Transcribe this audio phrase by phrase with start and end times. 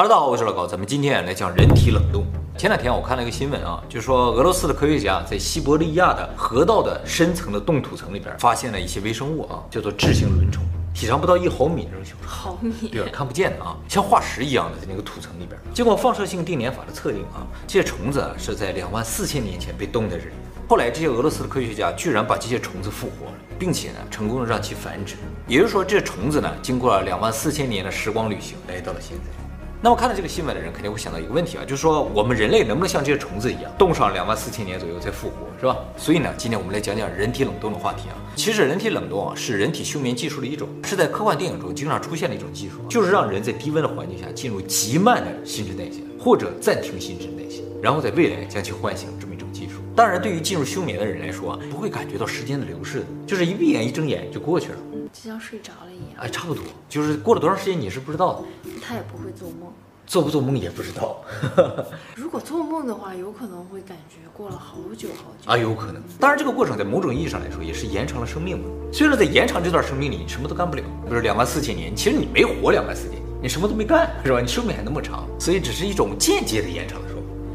[0.00, 2.24] Hello，大家好，我是老高，咱们今天来讲人体冷冻。
[2.56, 10.62] 前两天我看了一个新闻啊，就是说俄罗斯的科学家在西伯利亚的河道的深层的冻土层里边发现了一些微生物啊，叫做智形轮虫，
[10.94, 15.60] 体长不到一毫米这种小虫，毫米，对，看不见的啊，像化石一样的在那个土层里边。
[15.74, 20.32] 经过放射性定年法的测定啊，这些虫子是在两万四千年前被冻在这里。
[20.68, 25.16] 后来这些俄罗斯的科学家居然把这些虫子复活了，并且呢，成功的让其繁殖。
[25.48, 29.47] 也就是说，这虫子呢，经过了两万四千年的时光旅行，来到了现在。
[29.80, 35.76] 那么看到这个新闻的人肯定会想到一个问题啊，就是说我们人类能不能像这些虫子一样冻上两万四千年左右再复活，是吧？
[35.96, 38.18] 所以呢，今天我们来讲讲人体冷冻的话题啊。
[38.34, 49.74] 其实人体冷冻啊是人体休眠技术的一种，是在科幻电影中经常出现的一种技术，就是让人在低温的环境下进入极慢的新陈代谢，或者暂停新陈代谢，然后在未来将其唤醒这么一种技术。
[49.94, 54.78] 当然，对于进入休眠的人来说啊，不会感觉到时间的流逝的，就是一闭眼一睁眼就过去了。
[55.12, 58.70] 就像睡着了一样，哎，差不多，就是过了多长时间你是不知道的。
[58.82, 59.72] 他也不会做梦，
[60.06, 61.22] 做不做梦也不知道。
[62.14, 66.02] 如果做梦的话，有可能会感觉过了好久好久啊，有可能。
[66.18, 68.64] 当然，这个过程在某种意义上来说也是延长了生命嘛。
[68.92, 74.40] 虽然在延长这段生命里，你什么都干不了，比如两万四千年，其实你没活两万四千年，你什么都没干，是吧？
[74.40, 77.00] 你寿命还那么长，所以只是一种间接的延长。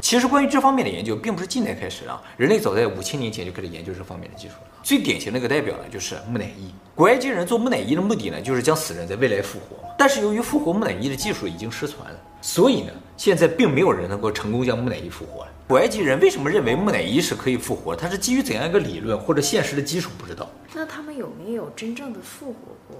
[0.04, 4.68] 其实关于这方面的研究，并不是近代开始啊，人类早在五千年前就开始研究这方面的技术了。
[4.82, 6.74] 最典型的一个代表呢，就是木乃伊。
[6.94, 9.76] 古埃及人做木乃伊的目的呢，就是将死人在未来复活。
[9.96, 15.46] 但是由于复活木乃伊的技术已经失传了，所以呢，现在并没有人能够成功将木乃伊复活。
[15.66, 17.96] 古埃及人为什么认为木乃伊是可以复活？
[17.96, 20.10] 它是基于怎样一个理论或者现实的基础？
[20.18, 20.46] 不知道。
[20.74, 22.98] 那他们有没有真正的复活过？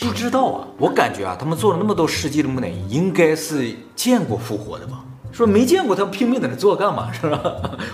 [0.00, 5.02] 不知道啊，我感觉啊，他们做了那么多世纪的木乃伊，应该是见过复活的吧。
[5.32, 7.38] 说没见过他拼命在那做干嘛 是吧？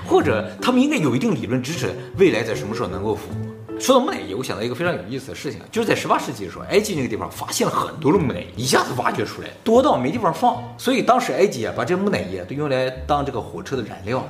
[0.07, 3.81] 或者他们应该有一定理论支持未来在什么时候能够复活。
[3.81, 14.25] 说到木乃伊，我想到一个非常有意思的事情，就是在十八世纪的时候，埃及那个地方发现了很多的木乃伊，一下子挖掘出来，多到没地方放，所以当时埃及啊把这个木乃伊啊都用来当这个火车的燃料。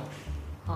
[0.65, 0.75] 哦，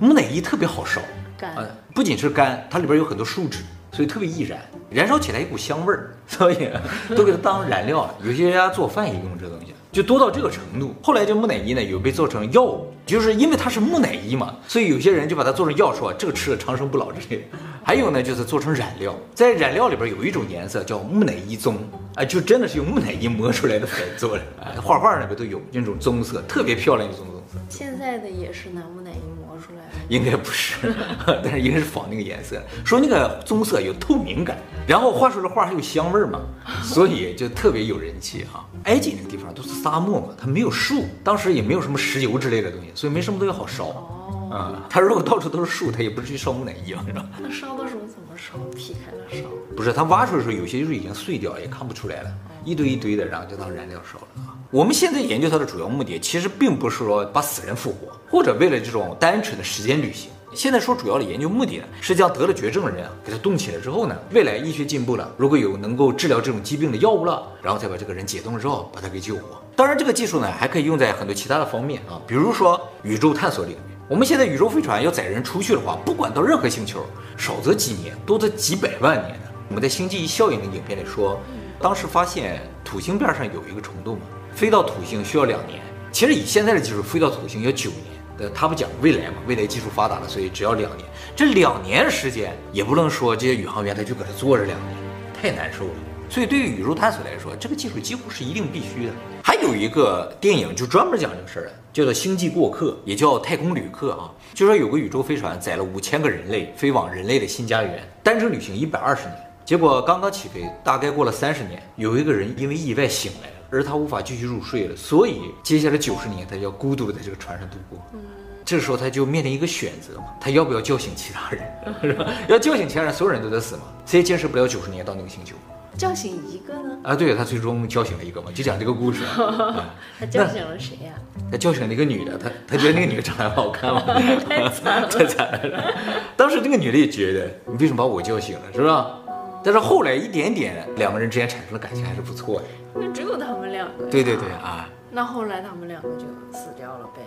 [0.00, 1.02] 木乃伊特别好烧，
[1.36, 3.58] 干啊，不仅是干，它里边有很多树脂，
[3.92, 6.70] 所以特别易燃，燃烧起来一股香味儿， 所以
[7.14, 8.14] 都给它当燃料了。
[8.24, 9.74] 有些人家做饭也用这东西。
[9.92, 17.42] 就多到这个程度，后来这木乃伊呢有被做成药物，就是因为它是木乃伊嘛，所以有些人就把它做成药，说这个吃了长生不老之类的。
[17.84, 21.76] 还有呢，就是做成染料，在染料里边有一种颜色叫木乃伊棕，
[22.14, 27.58] 啊，就真的是用木乃伊磨出来的粉做的，哎，画画里边都有那种棕色，特别漂亮的棕棕色。
[27.68, 29.91] 现在的也是拿木乃伊磨出来？
[30.12, 30.94] 应该不是，
[31.42, 36.42] 但是应该是仿那个颜色，说那个棕色有透明感，然后画出来的画还有香味儿嘛，
[36.84, 38.62] 所以就特别有人气哈。
[38.84, 44.11] 埃及那个地方都是沙漠嘛，它没有树，当时也没有什么石油之类的东西，所以没什么东西好烧。
[44.52, 47.04] 哦，啊，它如果到处都是树，他也不至于烧木乃伊啊？
[47.40, 48.58] 那烧的时候怎么烧？
[48.76, 49.48] 劈开了烧？
[49.74, 52.30] 不是，他挖出来的时候有些就是已经碎掉，也看不出来了，
[52.64, 54.52] 一堆一堆的，然后就当燃料烧了啊。
[54.70, 60.30] 我们现在研究它的主要目的，其实并不是说把死人复活，或者为了这种单纯的时间旅行。
[60.54, 69.42] 现在说主要的研究目的呢，是将得了绝症的人啊，给他冻起来之后呢，未来医学进步了，如果有能够治疗这种疾病的药物了，然后再把这个人解冻之后，把他给救活。
[69.74, 73.91] 当然，这个技术呢，还可以用在很多其他的方面啊，比如说宇宙探索领域。
[74.12, 79.50] 我们现在宇宙飞船要载人出去的话，不管到任何星球，少则几年，多则几百万年的。
[79.70, 81.40] 我们在《星际效应》的影片里说，
[81.80, 85.80] 当时发现土星边上有一个虫洞嘛，飞到土星需要两年，
[86.12, 88.00] 其实以现在的技术飞到土星要九年。
[88.40, 89.36] 呃他不讲未来嘛？
[89.46, 91.08] 未来技术发达了，所以只要两年。
[91.34, 94.94] 这两年时间也不能说这些宇航员他就搁这坐着两年，
[95.40, 96.11] 太难受了。
[96.32, 99.12] 所以对于宇宙探索来说，这个技术几乎是一定必须的。
[99.44, 104.32] 还有一个电影就专门讲这个事儿的，叫做《星际过客》，也叫太空旅客啊。
[104.54, 113.54] 就说有个宇宙飞船载了五千个人类飞往人类的新家园，单程旅行一百二十年，结果刚刚起飞，大概过了三十年，有一个人因为意外醒来了。
[113.70, 117.98] 而他无法继续入睡了，所以接下来九十年他要孤独的在这个船上度过。
[118.14, 118.20] 嗯，
[118.64, 121.62] 这时候他就面临一个选择嘛，他要不要叫醒其他人，
[122.00, 122.24] 是吧？
[122.48, 125.54] 要叫醒其他人，所有人都得死嘛，谁也坚持不了九十年到那个星球。
[125.96, 126.98] 叫醒一个呢？
[127.02, 129.22] 啊，对，他最终叫醒了一个嘛，就讲这个故事。
[130.18, 131.12] 他叫醒了谁呀？
[131.50, 134.00] 他叫醒了一个女的，他他觉得那个女的长得好看嘛，
[134.48, 135.94] 太惨了， 太惨了。
[136.36, 139.18] 当时那个女的也觉得，你为什么把我叫醒了，是吧？
[139.64, 142.64] 但是后来一点点，两个人之间产生了感情还是不错的。
[142.94, 144.06] 那只有他们两个。
[144.10, 144.88] 对对对啊。
[145.10, 147.20] 那后来他们两个就死掉了呗。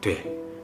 [0.00, 0.18] 对，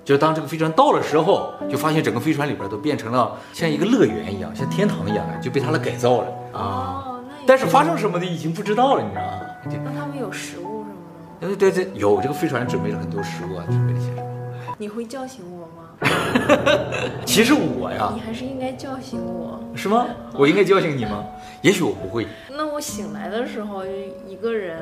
[0.04, 7.04] 就是当这个飞船到了时候，就发现整个飞船里边都变成了像一个乐园一样，像天堂一样的，就被他们改造了啊。
[7.48, 9.40] 但是发生什么的已经不知道了，你知道吗？
[9.82, 11.56] 那他们有食物什么的？
[11.56, 14.22] 对对对，有这个飞船准备了很多食物啊，准备了些什么。
[14.76, 15.88] 你会叫醒我吗？
[17.24, 20.08] 其实我呀，你还是应该叫醒我，是吗？
[20.34, 21.24] 我应该叫醒你吗？
[21.62, 22.26] 也许我不会。
[22.50, 23.90] 那我醒来的时候，就
[24.28, 24.78] 一个人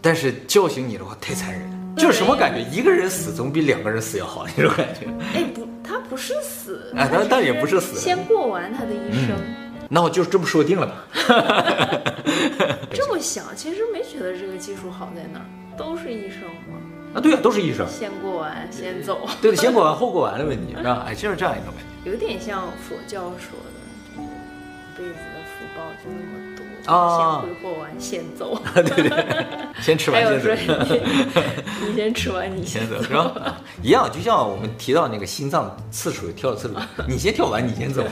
[0.00, 2.60] 但是叫醒你的话太残忍了，就是什么感觉？
[2.70, 5.08] 一个人死总比两个人死要好 那种感觉。
[5.34, 9.34] 哎，不，他不是死，哎，但但也不是死，先过完他的一生。
[9.36, 9.63] 嗯、
[9.94, 11.04] 那我就这么说定了吧。
[12.92, 15.46] 这么想，其实没觉得这个技术好在哪儿，
[15.78, 16.74] 都是医生嘛。
[17.14, 17.86] 啊，对啊，都是医生。
[17.88, 19.20] 先过完，先走。
[19.40, 21.04] 对的，先过完后过完的问题， 是吧？
[21.06, 22.10] 哎，就是这样一种问题。
[22.10, 23.78] 有点像佛教说的，
[24.16, 26.53] 就是一辈子的福报就那么
[26.84, 29.46] 先挥霍完 先走，对对，
[29.80, 30.50] 先吃完先走。
[30.84, 33.56] 你， 你先吃完，你先走，是吧？
[33.82, 36.74] 一样，就像我们提到那个心脏次数跳的次数，
[37.08, 38.04] 你先跳完，你先走。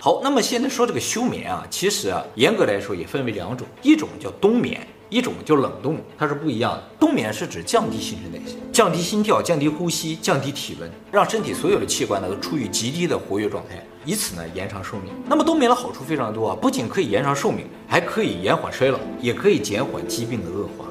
[0.00, 6.82] 好，那么现在说这个休眠啊，其实啊，严格来说也分为两种，一种叫冬眠，一种叫冷冻，它是不一样的。
[6.98, 13.82] 冬眠是指降低新陈代谢，降低心跳，降低呼吸，降低体温，让身体所有的器官呢都处于极低的活跃状态。
[14.04, 15.12] 以此呢延长寿命。
[15.26, 20.86] 那么冬眠的好处非常多啊，不仅可以延长寿命，还可以延缓衰老，也可以减缓疾病的恶化。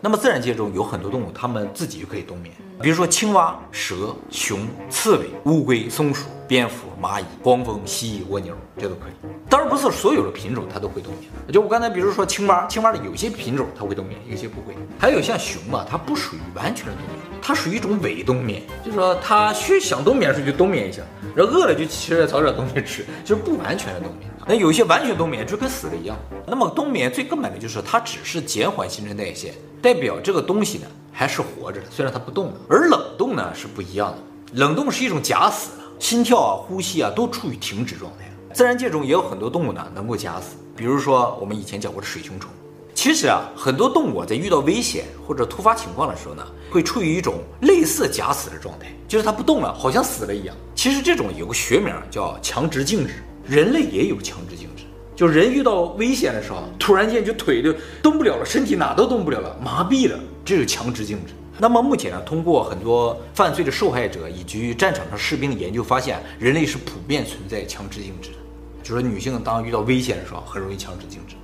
[0.00, 9.28] 那么自然界中有很多动物，它们自己就可以冬眠，比如说青蛙、蛇、熊、刺猬、乌龟、松鼠、蝙蝠、蚂蚁、黄蜂、蜥蜴、蜗牛，这都可以。
[9.48, 14.74] 当然不是所有的品种它都会冬眠，就我刚才比如说青蛙，青蛙的有些品种它会冬眠，有些不会。
[14.98, 17.18] 还有像熊啊，它不属于完全的冬眠。
[17.40, 21.02] 它属于一种伪冬眠，就是说它需想冬眠时就冬眠一下，
[21.34, 24.28] 然后饿了就起来找点东西吃，就是不完全的冬眠。
[24.48, 26.16] 那有些完全冬眠就跟死了一样。
[26.46, 29.52] 那么冬眠最根本的就是它只是减缓新陈代谢，
[29.82, 32.52] 代表这个东西呢还是活着的，虽然它不动了。
[32.68, 34.18] 而冷冻呢是不一样的，
[34.52, 38.24] 冷冻是一种假死，心跳啊、呼吸啊都处于停止状态。
[38.54, 42.50] 自然界中也有很多动物呢能够假死，比如说我们以前讲过的水熊虫。
[42.94, 50.56] 其实啊，很多动物在遇到危险或者突发情况的时候呢，会处于一种类似假死的状态，就是它不动了，好像死了一样。
[50.74, 54.84] 其实这种有个学名叫强直静止，人类也有强直静止，
[55.14, 61.34] 就人遇到危险的时候，突然间就腿就动不了了，身体哪都动不了了，麻痹了，这是强直静止。
[61.58, 68.36] 那么目前呢，通过很多犯罪的受害者以及战场上士兵的研究发现，人类是普遍存在强制静止的，
[68.82, 71.34] 就是女性当遇到危险的时候，很容易强制静止。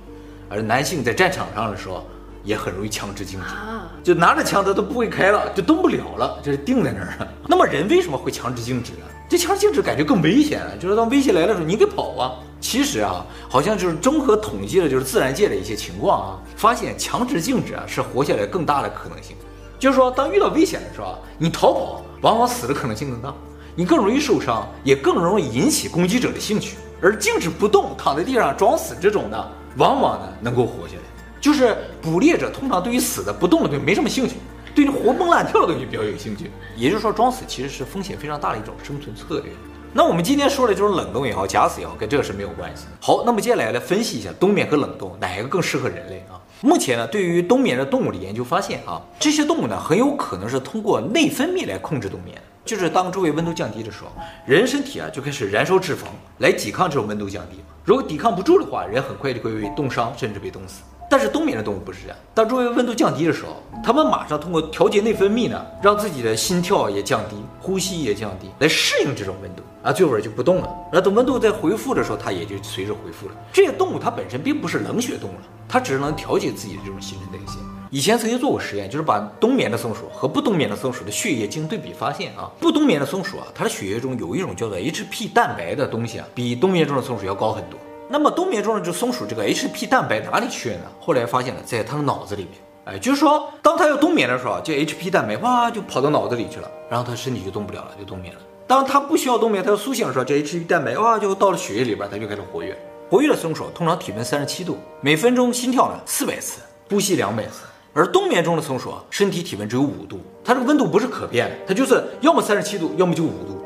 [0.49, 2.05] 而男性在战场上的时候，
[2.43, 3.55] 也很容易强制静止，
[4.03, 7.27] 就拿着枪他都不会开了，就动不了了，就是定在那儿了。
[7.47, 8.99] 那么人为什么会强制静止呢？
[9.27, 12.33] 这强制静止感觉更危险啊，就是当威胁来的时候，你得跑啊。
[12.61, 19.35] 其实啊，好像就是综合统计了就是自然界的一些情况啊，发现强制静止啊是活下来更大的可能性。
[19.83, 23.33] 就是说，当遇到危险的时候，你逃跑往往死的可能性更大，
[23.75, 26.77] 你更容易受伤，也更容易引起攻击者的兴趣。
[27.01, 29.51] 而静止不动，躺在地上装死这种的。
[29.75, 31.01] 往往呢能够活下来，
[31.41, 34.35] 就是捕猎者通常对于死的不动的东西没什么兴趣，
[34.73, 36.49] 对于活蹦乱跳的东西比较有兴趣。
[36.77, 39.51] 也就是说，装死其实是风险非常大的一种生存策略。
[39.91, 42.85] 那我们今天说的就是冷冻也好，假死也好，跟这个是没有关系。
[43.01, 46.39] 好，那么接下来来分析一下冬眠和冷冻哪一个更适合人类啊？
[46.65, 52.41] 目前呢，对于冬眠的动物的研究发现啊，这些动物呢很有可能是通过内分泌来控制冬眠。
[52.63, 54.13] 就是当周围温度降低的时候，
[54.45, 56.03] 人身体啊就开始燃烧脂肪
[56.37, 57.57] 来抵抗这种温度降低。
[57.83, 60.83] 如果抵抗不住的话，人很快就会被冻伤，甚至被冻死。
[61.13, 70.75] 但是冬眠的动物不是这样，当周围温度降低的时候，它们马上通过调节内分泌呢，让自己的心跳也降低，呼吸也降低，来适应这种温度啊，最后就不动了。
[70.91, 73.35] 然后等温度再恢复的时候，它也就随着恢复了。
[73.51, 77.59] 这些动物它本身并不是冷血动物了，它只是能调节自己的这种新陈代谢。
[77.91, 87.79] 以前曾经做过实验，就是把冬眠的松鼠和不冬眠的松鼠的血液进行对比，发现啊，不冬眠的松鼠啊，它的血液中有一种叫做 HP 蛋白的东西啊，比冬眠中的松鼠要高很多。
[88.13, 90.83] 那么冬眠中的这松鼠这个 HP 蛋白哪里去了呢？
[90.99, 92.51] 后来发现了，在它的脑子里面。
[92.85, 98.39] 哎，就是说，当它要冬眠的时候，这 HP 蛋白哇就跑到脑子里去了，然后它身体就动不了了，就冬眠了。
[98.67, 102.77] 当它不需要冬眠，它要苏醒的时候，这 HP 蛋白哇就到了血液里边，它就开始活跃。
[103.09, 107.63] 活跃的松鼠通常体温三十七度，每分钟心跳呢四百次，呼吸两百次。
[107.95, 113.62] 而冬眠中的松鼠啊，身体体温只有五度，它这个温度不是可变的，它就是要么三十七度，要么就五度，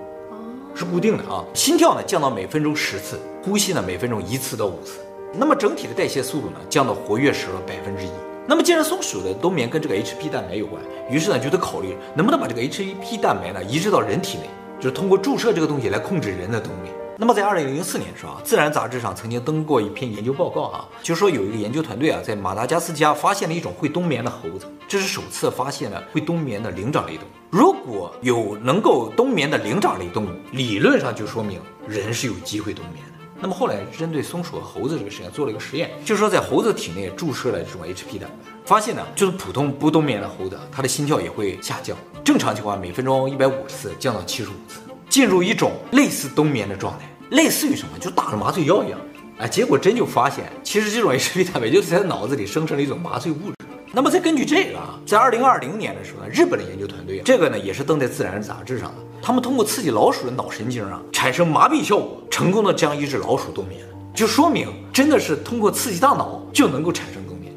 [0.78, 1.44] 是固定的啊。
[1.54, 5.00] 心跳呢降到每分钟十次，呼吸呢每分钟一次到五次。
[5.34, 8.10] 那么整体的代谢速度呢降到活跃时的百分之一。
[8.48, 16.94] 那么既然松鼠的冬眠跟这个 HP 蛋白有关，于是呢就得考虑能不能把这个 HP 蛋白呢移植到人体内，就是通过注射这个东西来控制人的冬眠。
[17.20, 27.32] 那么在二零零四年的时候啊，《自然》杂志上曾经登过一篇研究报告啊，就说有一个研究团队啊，在马达加斯加发现了一种会冬眠的猴子，这是首次发现了会冬眠的灵长类动物。
[27.50, 33.14] 如果有能够冬眠的灵长类动物，理论上就说明人是有机会冬眠的。
[33.40, 44.82] 那么后来针对松鼠和猴子这个实验做了一个实验，就是说在猴子体内注射了这种 HP 蛋白，发现呢，就是普通不冬眠的猴子，它的心跳也会下降，正常情况每分钟一百五十次降到七十五次。
[45.18, 47.98] 进入一种类似冬眠的状态，类似于什么？
[48.00, 49.00] 就打了麻醉药一样，
[49.40, 53.56] 哎，结果真就发现，其实这种 HB 蛋白就是在脑子里生成了一种麻醉物质。
[53.92, 63.82] 那么再根据这个啊，在二零二零年的时候呢，日本的研究团队啊，这个呢也是登在《自然》杂志上的，他们通过刺激老鼠的脑神经啊，产生麻痹效果，成功的将一只老鼠冬眠，
[64.14, 67.52] 就说明真的是通过刺激大脑就能够产生冬眠。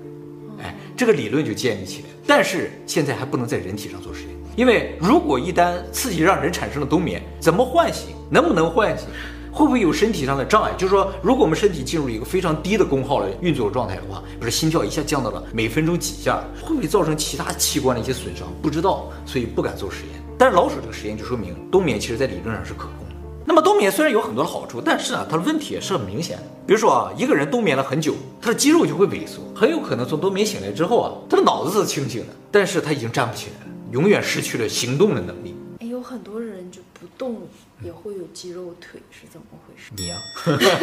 [0.62, 8.14] 哎，这个理论就建立起来，但是现在还不能在人体上做实验，因为如果一旦刺激让人产生了冬眠，怎么唤醒？
[8.30, 9.09] 能不能唤醒？
[9.52, 10.71] 会不会有身体上的障碍？
[10.78, 18.47] 就是说，如果我们身体进入一个非常低的功耗的运作状态的话，比如心跳一下降到了每分钟几下，会不会造成其他器官的一些损伤？
[18.62, 20.23] 不知道，所以不敢做实验。
[20.38, 23.14] 但是老鼠这个实验就说明冬眠其实在理论上是可控的。
[23.45, 26.42] 那么冬眠虽然有很多的好处，但是呢，它的问题也是很明显的。
[26.64, 35.54] 比如说啊，一个人冬眠了很久，他的肌肉就会萎缩，很有可能从冬眠醒来之后啊，他的脑子是清醒的，但是他已经站不起来了，永远失去了行动的能力。
[35.80, 37.42] 哎，有很多人就不动。
[37.82, 39.90] 也会有肌肉腿是怎么回事？
[39.97, 40.18] 你呀，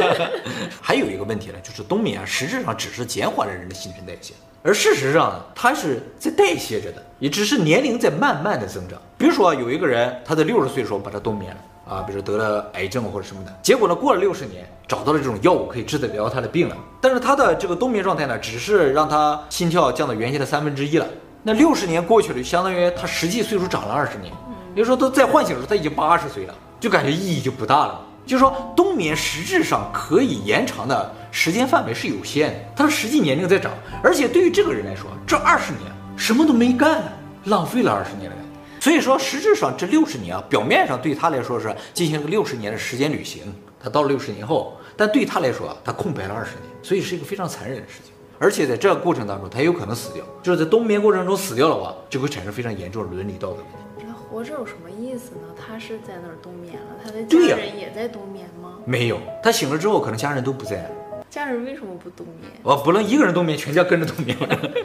[0.82, 4.34] 还有一个问题呢，就是冬眠啊，实质上只是减缓了人的新陈代谢，
[4.64, 9.00] 而事实上呢，它是在代谢着的，也只是年龄在慢慢的增长。
[9.16, 21.08] 比如说啊，有一个人他在六十岁的时候把他冬眠了啊，比如说得了癌症或者什么的，结果呢，过了六十年找到了这种药物可以治得了他的病了，但是他的这个冬眠状态呢，只是让他心跳降到原先的三分之一了。
[21.48, 24.34] 那六十年过去了，就相当于他实际岁数长了二十年。
[24.76, 26.54] 比如说他在唤醒的时候他已经八十岁了。
[26.78, 28.02] 就感觉意义就不大了。
[28.26, 33.72] 就是说，冬眠实质上可以延长的时间范围是有限的，他的实际年龄在长，
[34.04, 35.84] 而且对于这个人来说，这二十年
[36.18, 37.02] 什么都没干，
[37.46, 38.36] 浪费了二十年了。
[38.82, 43.42] 所以说，实质上这六十年啊，表面上对他来说是进行了个六十年的时间旅行，
[43.82, 48.14] 他到了六十年后，但对他来说啊，他空白了二十年，所以是一个非常残忍的事情。
[48.40, 54.06] 而且在这个过程当中，他也有可能死掉，就是在冬眠过程中死掉的话，就会产生非常严重的伦理道德问题。
[54.08, 55.54] 那活着有什么意思呢？
[55.58, 58.78] 他是在那儿冬眠了，他的家人也在冬眠吗？
[58.86, 60.90] 没有，他醒了之后，可能家人都不在了。
[61.38, 62.52] 家人为什么不冬眠？
[62.64, 64.36] 我不能一个人冬眠，全家跟着冬眠，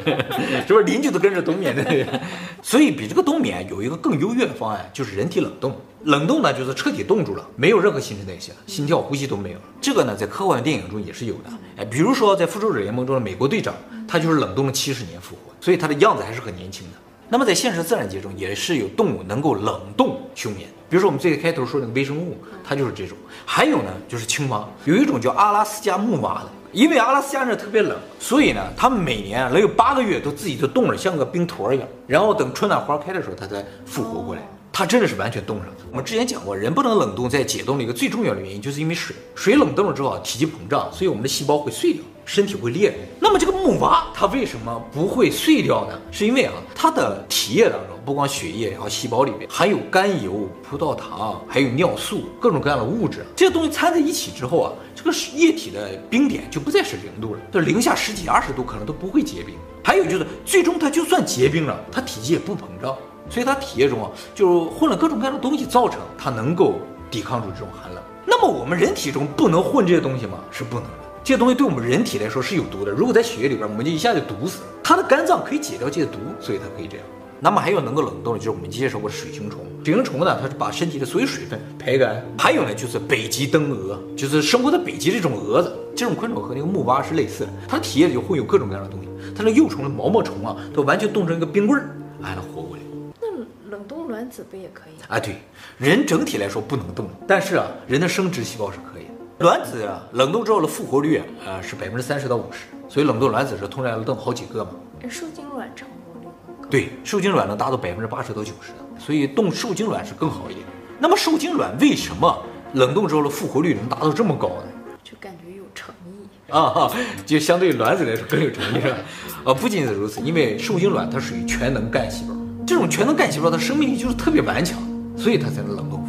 [0.69, 2.21] 是不是邻居都跟着冬眠的？
[2.61, 5.75] 所以比这个冬眠有一个更优越的方案，就是人体冷冻。
[6.05, 9.59] 冷冻呢，就是彻底冻住了，没有任何新陈代谢，心跳、呼吸都没有。
[9.81, 11.51] 这个呢，在科幻电影中也是有的。
[11.79, 13.75] 哎，比如说在复仇者联盟中的美国队长，
[14.07, 16.99] 他就是冷冻了七十年复活，所以他的样子还是很年轻的。
[17.31, 23.17] 那么在现实自然界中，也是有动物能够冷冻休眠，比如说我们最开头说那个微生物，它就是这种。
[23.47, 34.43] 还有呢，就是青蛙，有一种叫阿拉斯加木蛙的，因为阿拉斯加那特别冷，所以呢，它每年能有八个月都自己就冻着，像个冰坨一样，然后等春暖花开的时候，它才复活过来。
[34.71, 35.73] 它真的是完全冻上的。
[35.91, 42.03] 我们之前讲过，人不能冷冻，在解冻的一个最重要的原因，就是因为水，水冷冻了之后啊，体积膨胀，所以我们的细胞会碎掉。
[42.33, 46.01] 身体会裂，那么这个木蛙它为什么不会碎掉呢？
[46.11, 59.55] 是因为啊，它的体液当中，不光血液，然后细胞里面含有甘油、葡萄糖，还有尿素，各种各样的物质，这些东西掺在一起之后啊，这个液体的冰点就不再是零度了，就零下十几二十度可能都不会结冰。
[59.85, 62.97] 还有就是，最终它就算结冰了，它体积也不膨胀，
[63.29, 66.77] 所以它体液中啊就混了各种各样的东西，造成它能够
[67.11, 68.03] 抵抗住这种寒冷。
[68.25, 70.39] 那么我们人体中不能混这些东西吗？
[70.51, 70.87] 是不能。
[71.25, 74.67] 这些东西对我们人体来说是有毒的，如果在血液里边，我们就一下就毒死了。
[74.83, 77.07] 它的肝脏可以解掉这些毒，所以它可以这样。
[77.39, 79.61] 那么还有能够冷冻的，就是我们介绍过的水蝇虫。
[79.85, 82.25] 水蝇虫呢，它是把身体的所有水分排干。
[82.37, 85.73] 还有呢，就是北极灯蛾，就是生活在北极这种蛾子。
[85.95, 89.09] 这种昆虫和那个木蛙是类似的，它的体液里就会有各种各样的东西。
[89.37, 92.83] 它的幼虫的毛毛虫啊，都完全冻成一个冰棍儿，还能活过来。
[93.21, 93.29] 那
[93.71, 95.03] 冷冻卵子不也可以？
[95.09, 95.37] 啊，对，
[95.79, 99.12] 人整体来说不能冻，但是啊，人的生殖细胞是可以的。
[99.39, 104.71] 卵子啊，冷冻之后的复活率啊，呃、是百分之三十到五十，所以冷冻卵子是通常要冻好几个嘛。
[105.09, 106.69] 受精卵成活率更高。
[106.71, 108.71] 对，受精卵能达到百分之八十到九十，
[109.05, 110.65] 所以冻受精卵是更好一点。
[111.01, 112.41] 那么受精卵为什么
[112.75, 114.97] 冷冻之后的复活率能达到这么高呢？
[115.03, 116.93] 就感觉有诚意啊哈，
[117.27, 118.97] 就相对于卵子来说更有诚意是吧？
[119.51, 122.35] 啊，不仅是如此，因为受精卵它属于全能干细胞，
[122.65, 124.79] 这种全能干细胞它生命力就是特别顽强，
[125.17, 126.01] 所以它才能冷冻。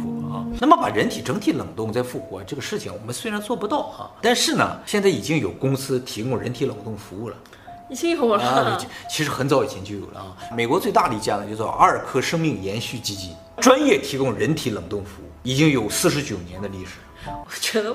[0.60, 7.36] 那么把人体整体冷冻再复活这个事情，我们虽然做不到哈，但是呢，现在已经有公司提供人体冷冻服务了，
[7.90, 8.42] 已经有了。
[8.44, 8.78] 啊，
[9.10, 10.36] 其实很早以前就有了啊。
[10.54, 16.92] 美国最大的一家呢，叫做阿尔科生命延续基金，专业提供人体冷冻服务，已经有四十九年的历史。
[17.26, 17.94] 我觉得，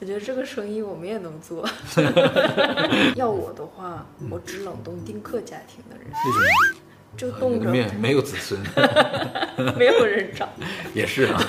[0.00, 1.68] 我觉得这个生意我们也能做。
[3.16, 6.06] 要我的话，我只冷冻丁克家庭的人。
[6.06, 6.80] 为什么？
[7.16, 8.60] 就冻着，没没有子孙
[9.78, 10.48] 没有人找，
[10.94, 11.40] 也是啊。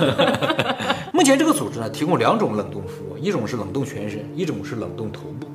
[1.12, 5.48] 目前这个组织呢，提供两种冷冻服务，一种是冷冻全身，一种是冷冻头部，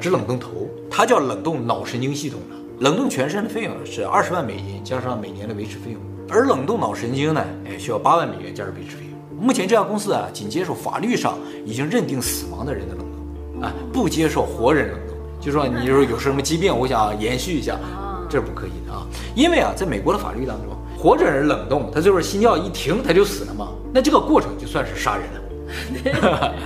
[0.00, 2.56] 只冷冻头，它叫冷冻脑神经系统的。
[2.80, 9.40] 冷冻全身的费用是二十万美金，加上每年的维持费用，而冷冻脑神经呢，哎，需要八万美元加上维持费用。
[9.40, 13.62] 目前这家公司啊，仅接受法律上已经认定死亡的人的冷冻。
[13.62, 15.16] 啊，不接受活人冷冻。
[15.40, 17.78] 就说你说有什么疾病，我想延续一下，
[18.28, 19.06] 这是不可以的啊。
[19.34, 23.68] 因为啊，在美国的法律当中，活着人冷冻，他就是心跳一停，他就死了嘛。
[23.92, 25.40] 那这个过程就算是杀人了。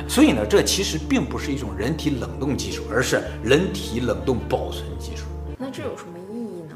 [0.07, 5.25] 所以呢，这其实并不是一种人体冷冻技术，而是人体冷冻保存技术。
[5.59, 6.75] 那这有什么意义呢？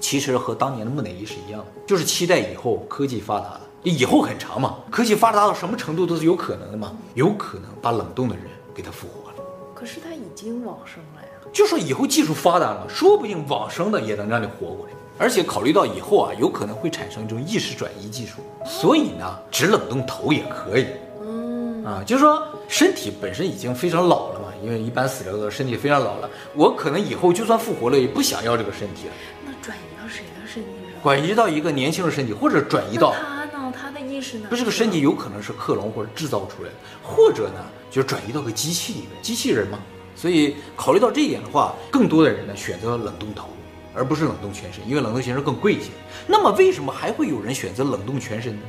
[0.00, 8.44] 其实和当年的木乃伊是一样的，就是期待以后科技发达了，以后很长嘛，科技发达到什么程度都是有可能的嘛，有可能把冷冻的人
[8.74, 9.36] 给他复活了。
[9.80, 11.28] 可是他已经往生了呀。
[11.50, 14.92] 就说以后技术发达了，说不定往生的也能让你活过来。
[15.18, 20.86] 而且考虑到以后啊，有可能会产生一种意识转移技术，所以呢，只冷冻头也可以。
[21.22, 29.12] 嗯啊，就是说身体本身已经非常老了嘛，因为一般死了的身体非常老了，我可能以后就算复活了，也不想要这个身体了。
[29.46, 31.02] 那转移到谁的身体上？
[31.02, 33.72] 转移到一个年轻的身体，或者转移到他呢？
[33.72, 34.46] 他的意识呢？
[34.50, 39.78] 不是，这个身体有可能是克隆或者制造出来的，或者呢，就转移到个机器里面，机器人嘛。
[40.14, 43.48] 所以考虑到这一点的话，更多的人呢选择冷冻头，
[43.94, 45.90] 而不是冷冻全身，因为冷冻全身更贵一些。
[46.26, 48.62] 那么为什么还会有人选择冷冻全身呢？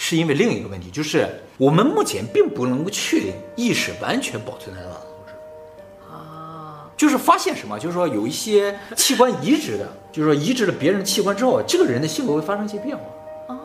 [0.00, 4.88] 是因为另一个问题，就是我们目前并不能够确定意识完全保存在哪
[6.96, 13.04] 就是发现什么，就是说有一些器官移植的，就是说移植了别人的器官之后，这个人的性格会发生一些变化。
[13.48, 13.58] 哦，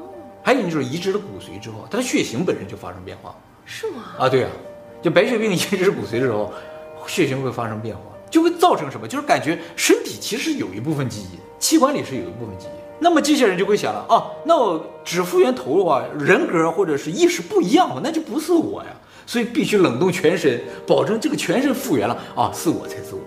[0.43, 3.35] 还有就是移植了骨髓之后，他的血型本身就发生变化。
[3.65, 4.03] 是吗？
[4.19, 4.49] 啊，对啊，
[5.03, 6.51] 就白血病移植骨髓的时候。
[7.05, 9.05] 血型会发生变化，就会造成什么？
[9.05, 12.79] 就是感觉身体其实有一部分记忆，器官里是有一部分记忆。
[12.97, 18.89] 那么这些人就会想了啊，那我只复原头的话，人格或者是意识不一样，那就不是我呀。
[19.25, 23.19] 所以必须冷冻全身，保证这个全身复原了啊，是我才是我。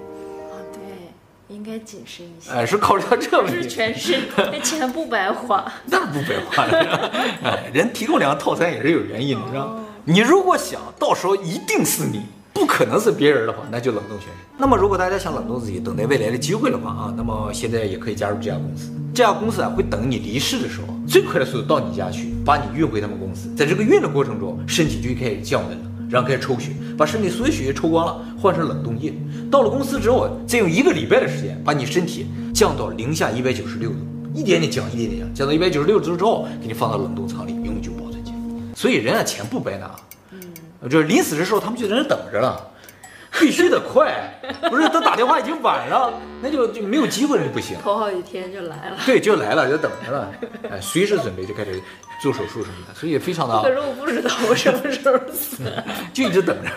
[0.49, 2.51] 啊，对，应该谨慎一些。
[2.51, 3.63] 哎，是考虑到这问题。
[3.63, 5.71] 是全身， 那钱不白花。
[5.85, 7.11] 那不白花了。
[7.45, 9.83] 哎，人提供两个套餐也是有原因的，是吧？
[10.09, 12.23] 你如果想到时候一定是你。
[12.55, 14.37] 不可能是别人的话，那就冷冻全身。
[14.57, 18.91] 那么，如果大家想冷冻自己，等待未来的机会的话啊，那么现在也可以加入这家公司。
[19.15, 23.55] 这家公司啊，会等你离世的时候，最快的速度到你家去，把你运回他们公司。
[23.55, 29.13] 在这个运的过程中，身体就开始降温了，然后开始抽血，把身体所有血液抽光了，换成冷冻液。
[29.51, 33.97] 到了公司之后，再用一个礼拜的时间，把你身体降到零下一百九十六度，
[34.33, 38.06] 一点点降，一点点降，降到一百九十六度之后，给你放到冷冻仓里，永久保存。
[38.77, 39.91] 所以人家钱不白拿。
[40.91, 42.71] 就是临死的时候，他们就在那等着了，
[43.41, 44.39] 必须得快，
[44.71, 46.13] 不是他打电话已经晚了，
[46.43, 47.77] 那就就没有机会了就不行。
[47.83, 50.31] 头好几天就来了，对，就来了，就等着了，
[50.71, 51.83] 哎，随时准备就开始
[52.23, 53.59] 做手术什么的，所以非常的。
[53.65, 55.63] 可是我不知道我什么时候死，
[56.13, 56.71] 就一直等着。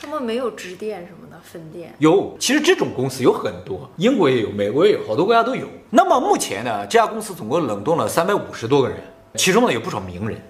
[0.00, 1.94] 他们没有支店什么的分店？
[1.98, 5.68] 有，其实这种公司有很多，英国也有，美国也有，好多国家都有。
[5.90, 8.96] 那么目前呢，这家公司总共冷冻了三百五十多个人，
[9.34, 10.40] 其中呢有不少名人，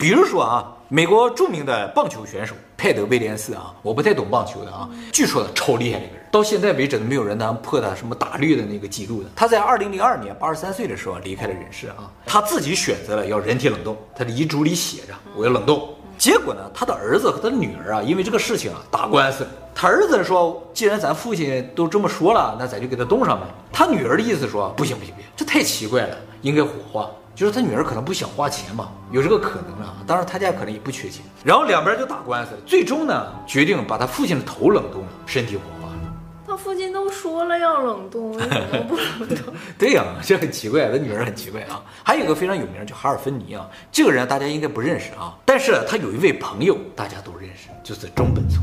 [0.00, 0.76] 比如说啊。
[0.92, 9.28] 美国著名的棒球选手泰德威廉斯啊，我不太懂棒球的啊，据说他超厉害的一个人，到现在为止都没有人能破他什么打率的那个记录的。
[9.36, 15.88] 他在二零零二年八十三岁的时候离开了人世啊，他自己选择了要人体冷冻，他的遗嘱里写着我要冷冻。
[16.18, 19.46] 结果呢，他的儿子和他的女儿啊，因为这个事情啊打官司。
[19.72, 23.46] 他儿子说，既然咱父亲都这么说了，那咱就给他冻上呗。
[23.72, 27.08] 他女儿的意思说，不行不行不行，这太奇怪了，应该火化。
[27.34, 29.96] 就是他女儿可能不想花钱嘛，有这个可能啊。
[30.06, 31.24] 当然他家可能也不缺钱。
[31.44, 36.14] 然后两边就打官司，最终呢决定把他父亲的头冷冻了，身体火化了。
[36.46, 39.54] 他父亲都说了要冷冻，为什么不冷冻？
[39.78, 41.80] 对呀、啊，这很奇怪，他女儿很奇怪啊。
[42.02, 48.62] 还有一个非常有名叫哈尔芬尼啊，这个人大家应该不认识啊，但是他有一位朋友大家都认识，就是中本聪。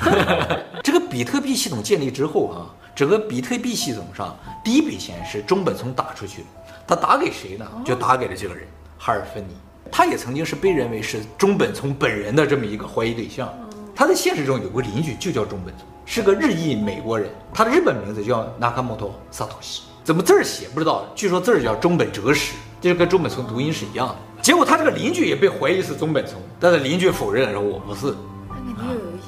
[1.10, 6.46] 这个比特币系统建立之后啊，整个比特币系统上第一笔钱是中本聪打出去的。
[6.86, 7.66] 他打给谁呢？
[7.84, 8.64] 就打给了这个人，
[8.96, 9.56] 哈尔芬尼。
[9.90, 13.52] 他也曾经是被认为是中本聪本人的这么一个怀疑对象。
[13.92, 17.28] 他在现实中有个邻居就叫中本聪，是个日裔美国人。
[17.52, 24.16] 他的日本名字叫纳卡莫托萨托西，怎么字儿写不知道，据说字儿叫中本哲史，这跟中本聪读音是一样的。
[24.40, 28.14] 结果他这个邻居也被怀疑是中本聪，但是邻居否认说我不是。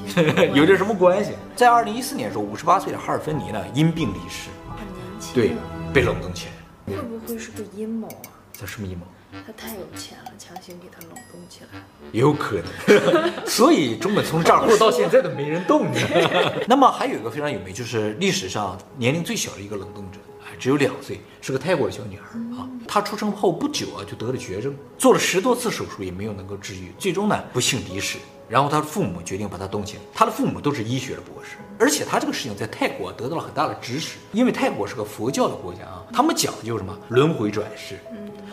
[0.17, 1.33] 有一些有点什么关系？
[1.55, 5.53] 在二零一四年的时候，五十八岁的哈尔芬尼呢因病离世，很年轻，对，
[5.93, 6.53] 被冷冻起来。
[6.97, 8.31] 会不会是个阴谋啊？
[8.53, 9.07] 这什么阴谋？
[9.47, 11.81] 他太有钱了，强行给他冷冻起来。
[12.12, 16.01] 有可能， 所以中本聪账户到现在都没人动呢。
[16.69, 20.19] 那么还有一个非常有名，就是历史上年龄最小的一个冷冻者，
[20.59, 22.69] 只有两岁，是个泰国的小女孩啊。
[22.87, 28.19] 她出生后不久啊就得了绝症，做了十多次手术也没有能够治愈，最终呢不幸离世。
[28.53, 30.03] 然后他的父母决定把他冻起来。
[30.12, 37.99] 他的父母都是医学的博士，而且他这个事情在泰国得到了很大的支持，因为泰国是个佛教的国家啊，他们讲的就是什么轮回转世。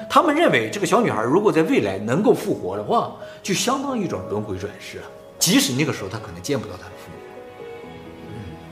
[0.10, 5.04] 他们认为这个小女孩如果在未来能够复活的话，就相当于一种轮回转世啊，
[5.38, 7.18] 即使那个时候她可能见不到她的父母。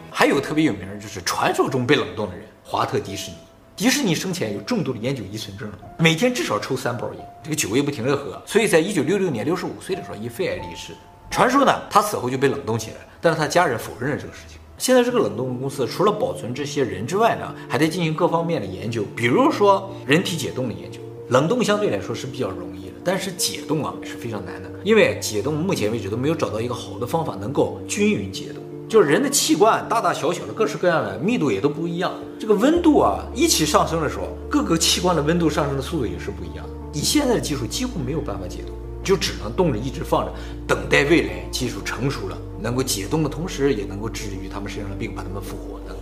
[0.09, 3.37] 还有特别有名的就是传说中被冷冻的人——华特迪士尼。
[3.75, 10.93] 迪士尼生前有重度的烟酒依存症，每天至少抽三包烟，这个酒也不停地喝，所以在一九六六年六十五岁的时候因肺癌离世。
[11.37, 14.57] 传说呢，他死后就被冷冻起来，但是他家人否认了这个事情。
[14.75, 20.99] 现在这个冷冻公司除了保存这些人之外呢，还在进行各方面的研究，比如说人体解冻的研究。
[21.29, 28.63] 冷冻相对来说是比较容易的，但是解冻啊是非常难的，因为解冻目前为止都没有找到一个好的方法能够均匀解冻。
[28.89, 32.11] 就是人的器官大大小小的，各式各样的，密度也都不一样。
[32.39, 36.73] 这个温度啊一起上升的时候，各个器官的温度上升的速度也是不一样的。
[36.93, 38.73] 以现在的技术，几乎没有办法解冻，
[39.07, 40.33] 就只能冻着一直放着，
[40.67, 45.95] 等待未来技术成熟了，能够解冻的同时，也能够治愈他们身上的病，把他们复活的。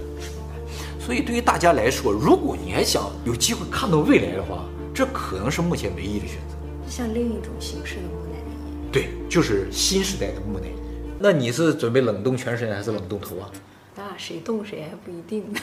[1.00, 6.56] 所以对于大家来说，如果你还想有机会看到未来的话，这可能是目前唯一的选择。
[6.90, 8.92] 像另一种形式的木乃伊。
[8.92, 10.72] 对，就是新时代的木乃伊。
[11.20, 13.52] 那你是准备冷冻全身还是冷冻头啊？
[13.96, 15.60] 那谁冻谁还不一定呢。